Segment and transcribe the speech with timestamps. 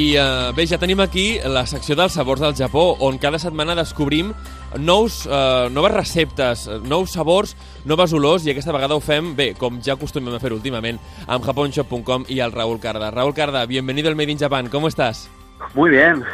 [0.00, 3.74] I uh, bé, ja tenim aquí la secció dels sabors del Japó, on cada setmana
[3.76, 4.30] descobrim
[4.80, 7.52] nous, uh, noves receptes, nous sabors,
[7.84, 11.44] noves olors, i aquesta vegada ho fem, bé, com ja acostumem a fer últimament, amb
[11.44, 13.10] japonshop.com i el Raúl Carda.
[13.12, 15.28] Raúl Carda, bienvenido al Made in Japan, ¿cómo estás?
[15.74, 16.24] Muy bien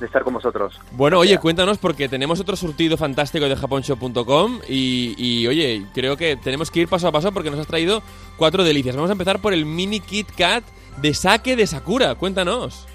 [0.00, 0.80] de estar con vosotros.
[0.90, 6.34] Bueno, oye, cuéntanos porque tenemos otro surtido fantástico de japonshop.com y, y, oye, creo que
[6.34, 8.02] tenemos que ir paso a paso porque nos has traído
[8.36, 8.96] cuatro delicias.
[8.96, 10.64] Vamos a empezar por el mini Kit Kat
[10.96, 12.16] de sake de Sakura.
[12.16, 12.88] Cuéntanos.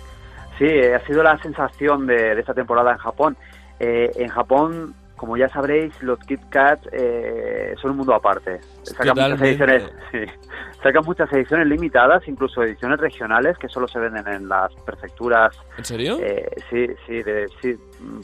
[0.57, 3.37] Sí, ha sido la sensación de, de esta temporada en Japón.
[3.79, 8.59] Eh, en Japón, como ya sabréis, los Kit Kat eh, son un mundo aparte.
[8.83, 10.19] Sacan muchas ediciones, sí,
[10.81, 15.55] sacan muchas ediciones limitadas, incluso ediciones regionales que solo se venden en las prefecturas.
[15.77, 16.17] ¿En serio?
[16.21, 17.75] Eh, sí, sí, de, sí.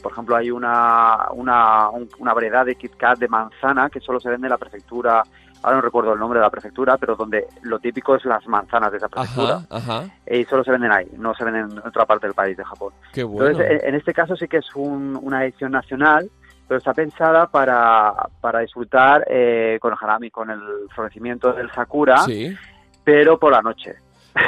[0.02, 4.18] Por ejemplo, hay una, una, un- una variedad de Kit Kat de manzana que solo
[4.20, 5.22] se vende en la prefectura.
[5.64, 8.90] Ahora no recuerdo el nombre de la prefectura, pero donde lo típico es las manzanas
[8.92, 9.60] de esa prefectura.
[9.70, 10.04] Ajá, ajá.
[10.30, 12.92] Y solo se venden ahí, no se venden en otra parte del país de Japón.
[13.12, 13.48] Qué bueno.
[13.50, 16.30] Entonces, en- este caso sí que es un- una edición nacional,
[16.68, 20.60] pero está pensada para, para disfrutar eh, con el harami, con el
[20.94, 22.54] florecimiento del sakura, Sí.
[23.02, 23.94] pero por la noche.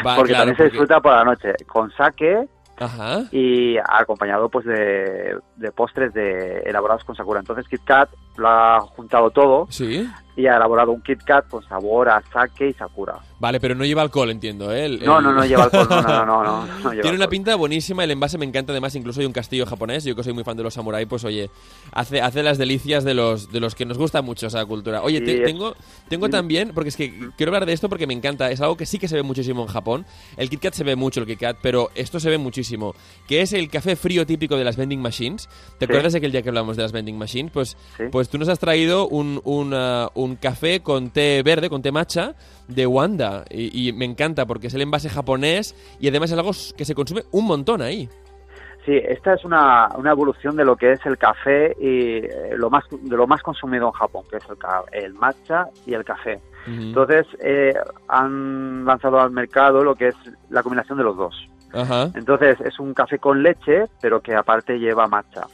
[0.06, 2.46] Va, porque claro, también se porque- disfruta por la noche, con sake
[2.78, 3.20] Ajá.
[3.30, 7.40] y acompañado pues de, de postres de, elaborados con sakura.
[7.40, 10.06] Entonces Kit Kat lo ha juntado todo Sí.
[10.36, 13.14] Y ha elaborado un Kit Kat con sabor a sake y sakura.
[13.38, 14.84] Vale, pero no lleva alcohol, entiendo, ¿eh?
[14.86, 17.28] El- No, el- no, no lleva alcohol, no, no, no, no, no Tiene una alcohol.
[17.28, 20.32] pinta buenísima, el envase me encanta, además incluso hay un castillo japonés, yo que soy
[20.32, 21.50] muy fan de los samuráis, pues oye,
[21.92, 25.02] hace, hace las delicias de los, de los que nos gusta mucho esa cultura.
[25.02, 25.74] Oye, Sí, te- es- tengo,
[26.08, 28.86] tengo también, porque es que quiero hablar de esto porque me encanta, es algo que
[28.86, 31.40] sí que se ve muchísimo en Japón, el Kit Kat se ve mucho, el Kit
[31.40, 32.94] Kat, pero esto se ve muchísimo,
[33.28, 35.48] que es el café frío típico de las vending machines.
[35.78, 35.92] ¿Te Sí.
[35.92, 37.52] acuerdas de aquel día que hablamos de las vending machines?
[37.52, 38.04] Pues, Sí.
[38.10, 39.74] pues tú nos has traído un, un,
[40.14, 42.34] un café con té verde, con té matcha,
[42.66, 46.50] de Wanda, y, y me encanta porque es el envase japonés y además es algo
[46.76, 48.08] que se consume un montón ahí.
[48.86, 52.70] Sí, esta es una, una evolución de lo que es el café y eh, lo
[52.70, 54.44] más de lo más consumido en Japón, que es
[54.92, 56.40] el, matcha y el café.
[56.68, 57.74] Entonces eh,
[58.08, 60.14] han lanzado al mercado lo que es
[60.50, 61.48] la combinación de los dos.
[62.14, 65.46] Entonces es un café con leche, pero que aparte lleva matcha.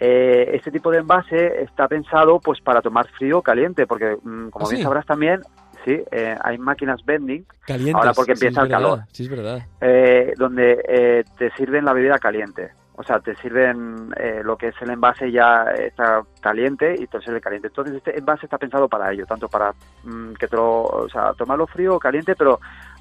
[0.00, 4.48] Eh, este tipo de envase está pensado pues para tomar frío o caliente, porque mm,
[4.50, 4.82] como ¿Ah, bien sí?
[4.84, 5.40] sabrás también,
[5.84, 7.94] sí, eh, hay máquinas vending Calientes.
[7.96, 9.00] Ahora porque empieza el verdad, calor.
[9.12, 9.58] Sí, es verdad.
[9.80, 12.70] eh, donde eh, te sirven la bebida caliente.
[13.00, 17.20] O sea, te sirven eh, lo que es el envase ya está caliente y te
[17.20, 17.68] sirve caliente.
[17.68, 19.72] Entonces este envase está pensado para ello, tanto para
[20.02, 22.60] mm, que te lo, o sea, tomarlo frío o caliente, pero eh,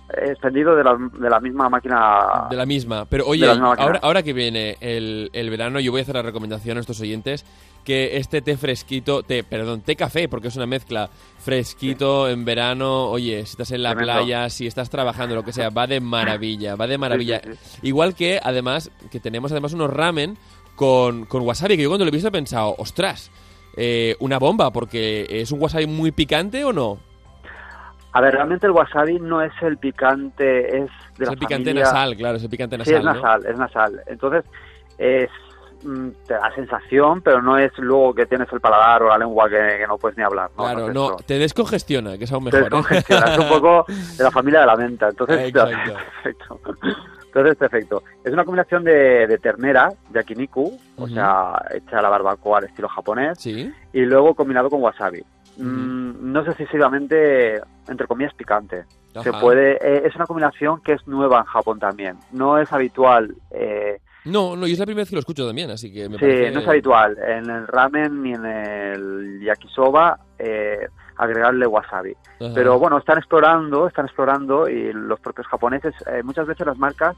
[0.10, 2.48] extendido de la, de la misma máquina.
[2.50, 3.06] De la misma.
[3.06, 6.22] Pero oye, misma ahora, ahora que viene el, el verano, yo voy a hacer la
[6.22, 7.46] recomendación a estos oyentes
[7.84, 11.10] que este té fresquito, té, perdón, té café, porque es una mezcla
[11.40, 14.14] fresquito en verano, oye, si estás en la Tremendo.
[14.14, 17.42] playa, si estás trabajando, lo que sea, va de maravilla, va de maravilla.
[17.44, 20.38] Sí, sí, Igual que además, que tenemos además unos ramen
[20.76, 23.32] con, con wasabi, que yo cuando lo he visto he pensado, ostras,
[23.78, 26.98] eh, una bomba, porque es un wasabi muy picante o no?
[28.18, 30.86] A ver, realmente el wasabi no es el picante, es
[31.18, 32.96] de Es la el picante familia- nasal, claro, es el picante Sí, nasal.
[32.98, 33.14] es ¿no?
[33.14, 34.02] nasal, es nasal.
[34.08, 34.46] Entonces,
[34.98, 35.30] es
[35.84, 39.48] mm, te da sensación, pero no es luego que tienes el paladar o la lengua
[39.48, 40.50] que, que no puedes ni hablar.
[40.58, 40.64] ¿no?
[40.64, 42.74] Claro, es no, te descongestiona, que es aún Te mejor.
[42.74, 42.76] ¿eh?
[42.78, 43.86] descongestiona, es un poco
[44.18, 45.10] de la familia de la menta.
[45.10, 45.94] Entonces, Exacto.
[46.24, 46.60] perfecto.
[47.28, 48.04] Entonces, perfecto.
[48.24, 51.14] Es una combinación de, de ternera, yakiniku, o Ujú.
[51.14, 55.24] sea, hecha a la barbacoa al estilo japonés, Sí, y luego combinado con wasabi.
[55.58, 58.86] Mm, no es excesivamente, entre comillas, picante.
[59.24, 62.18] Se puede, eh, es una combinación que es nueva en Japón también.
[62.32, 65.72] No es habitual, eh, No, no, y es la primera vez que lo escucho también,
[65.72, 66.52] así que me sí, parece...
[66.52, 72.16] no es habitual en el ramen ni en el yakisoba eh, agregarle wasabi.
[72.40, 72.52] Ajá.
[72.54, 77.16] Pero bueno, están explorando, están explorando y los propios japoneses, eh, muchas veces las marcas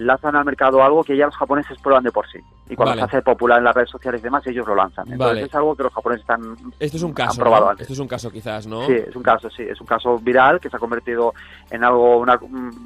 [0.00, 2.38] lanzan al mercado algo que ya los japoneses prueban de por sí.
[2.68, 3.00] Y cuando Vale.
[3.00, 5.04] se hace popular en las redes sociales y demás, ellos lo lanzan.
[5.10, 5.42] Entonces Vale.
[5.46, 7.70] es algo que los japoneses están Esto es un han caso, probado ¿no?
[7.72, 7.82] antes.
[7.82, 8.86] Esto es un caso quizás, ¿no?
[8.86, 11.34] Sí, es un caso, sí, es un caso viral que se ha convertido
[11.70, 12.38] en algo, una,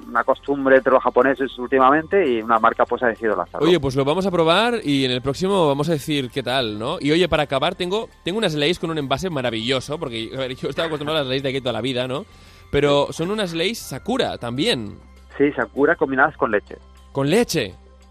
[0.09, 3.67] una costumbre entre los japoneses últimamente y una marca pues ha decidido lanzarlo.
[3.67, 6.79] Oye, pues lo vamos a probar y en el próximo vamos a decir qué tal,
[6.79, 6.97] ¿no?
[7.01, 10.55] Y oye, para acabar, tengo, tengo unas Lays con un envase maravilloso, porque a ver,
[10.57, 12.25] yo estaba acostumbrado a las Lays de aquí toda la vida, ¿no?
[12.71, 14.99] Pero son unas Lays Sakura también,
[15.37, 16.77] Sí, Sakura combinadas con leche.
[17.15, 17.69] Con leche.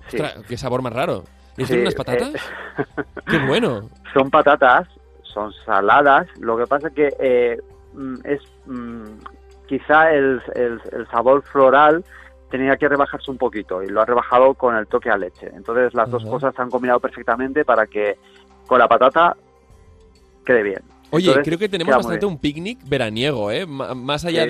[0.09, 0.17] Sí.
[0.17, 1.23] Ostras, qué sabor más raro.
[1.57, 2.33] ¿Y Sí, unas patatas?
[2.33, 3.89] eh, Qué bueno.
[4.13, 4.87] son patatas,
[5.21, 7.57] son saladas, lo que pasa que eh,
[7.93, 9.05] mm, es mm,
[9.67, 12.03] quizá el, el- el sabor floral
[12.49, 15.51] tenía que rebajarse un poquito y lo ha rebajado con el toque a leche.
[15.53, 18.17] Entonces las dos cosas se han combinado perfectamente para que
[18.67, 19.35] con la patata
[20.45, 20.81] quede bien.
[21.15, 23.61] Oye, Entonces, creo que tenemos bastante un picnic veraniego, ¿eh?
[23.61, 24.49] M- más allá Sí,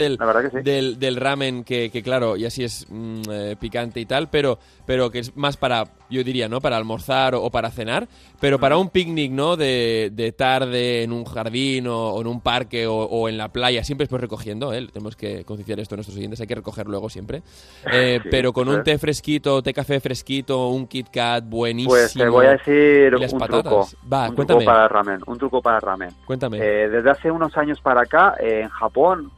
[0.60, 0.62] sí.
[0.64, 4.58] del, del ramen, que, que claro, y así es mm, eh, picante y tal, pero,
[4.86, 6.62] pero que es más para, yo diría, ¿no?
[6.62, 8.08] Para almorzar o, o para cenar,
[8.40, 9.56] pero para un picnic, ¿no?
[9.56, 13.50] De, de tarde en un jardín o, o en un parque o, o en la
[13.50, 14.88] playa, siempre después recogiendo, ¿eh?
[14.92, 17.42] Tenemos que concienciar esto a nuestros oyentes, hay que recoger luego siempre.
[17.92, 21.94] Eh, Sí, pero con un té fresquito, té café fresquito, un Kit Kat buenísimo.
[21.94, 23.64] Pues te voy a decir las un patatas.
[23.64, 23.88] truco.
[24.12, 24.60] Va, un cuéntame.
[24.60, 25.20] truco para el ramen.
[25.26, 26.10] Un truco para el ramen.
[26.26, 26.58] Cuéntame.
[26.60, 29.32] Eh, desde hace unos años para acá, eh, en Japón,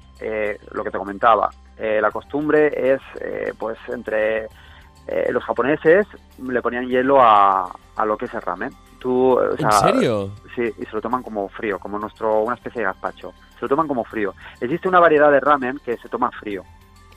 [0.73, 3.01] lo que te comentaba, la costumbre es,
[3.57, 4.47] pues, entre
[5.07, 6.07] eh, los japoneses
[6.41, 8.71] le ponían hielo a, a lo que es el ramen.
[8.99, 10.31] Tú, o ¿En sea, serio?
[10.55, 13.33] Sí, y se lo toman como frío, como nuestro una especie de gazpacho.
[13.55, 14.33] Se lo toman como frío.
[14.59, 16.63] Existe una variedad de ramen que se toma frío.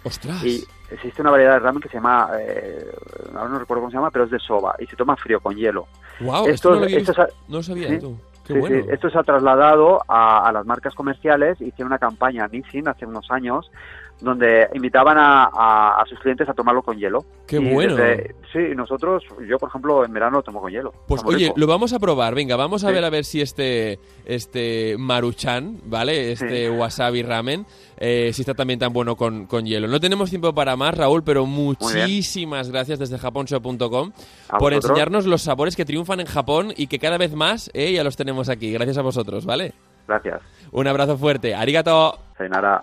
[0.05, 0.43] ¡Ostras!
[0.44, 2.87] Y existe una variedad de ramen que se llama, eh,
[3.35, 5.56] ahora no recuerdo cómo se llama, pero es de soba y se toma frío con
[5.56, 5.87] hielo.
[6.20, 8.17] Wow, esto- esto no lo, había esto visto- es- no lo sabía sí, tú.
[8.46, 8.76] Qué Sí, bueno.
[8.82, 11.61] sí, esto se ha trasladado a, a las marcas comerciales.
[11.61, 13.70] Hicieron una campaña Nissin hace unos años
[14.20, 17.24] donde invitaban a, a- a sus clientes a tomarlo con hielo.
[17.46, 17.94] Qué Y bueno.
[17.94, 20.92] desde- sí, nosotros, yo por ejemplo, en verano lo tomo con hielo.
[21.06, 21.54] Pues oye, rico.
[21.56, 22.34] lo vamos a probar.
[22.34, 22.94] Venga, vamos a Sí.
[22.94, 26.32] ver a ver si este este Maruchan, ¿vale?
[26.32, 26.70] Este Sí.
[26.76, 27.64] wasabi ramen,
[27.96, 29.86] eh, si está también tan bueno con, con hielo.
[29.88, 34.12] No tenemos tiempo para más, Raúl, pero muchísimas gracias desde japonshop.com
[34.48, 37.92] A por enseñarnos los sabores que triunfan en Japón y que cada vez más eh,
[37.92, 38.72] ya los tenemos aquí.
[38.72, 39.72] Gracias a vosotros, ¿vale?
[40.06, 40.40] Gracias.
[40.72, 41.54] Un abrazo fuerte.
[41.54, 42.18] Arigato.
[42.36, 42.82] Sayonara.